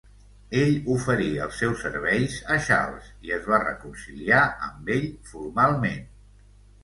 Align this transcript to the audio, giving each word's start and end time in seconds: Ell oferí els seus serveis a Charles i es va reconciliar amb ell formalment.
Ell 0.59 0.77
oferí 0.93 1.27
els 1.45 1.59
seus 1.63 1.81
serveis 1.85 2.37
a 2.55 2.57
Charles 2.69 3.11
i 3.27 3.35
es 3.37 3.45
va 3.51 3.59
reconciliar 3.65 4.41
amb 4.69 4.89
ell 4.95 5.07
formalment. 5.33 6.09